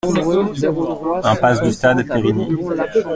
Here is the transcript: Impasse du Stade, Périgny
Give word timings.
Impasse 1.29 1.61
du 1.61 1.71
Stade, 1.71 2.03
Périgny 2.07 2.47